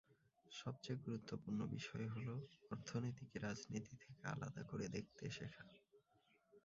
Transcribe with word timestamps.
সবচেয়ে 0.51 0.97
গুরুত্বপূর্ণ 0.97 1.59
বিষয় 1.67 2.07
হলো, 2.07 2.33
অর্থনীতিকে 2.71 3.37
রাজনীতি 3.39 3.93
থেকে 3.97 4.21
আলাদা 4.27 4.61
করে 4.63 4.85
দেখতে 4.87 5.23
শেখা। 5.29 5.65